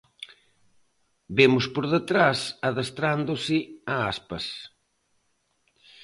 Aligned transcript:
Vemos 1.37 1.65
por 1.73 1.85
detrás 1.95 2.39
adestrándose 2.69 3.57
a 3.93 3.95
Aspas. 4.11 4.45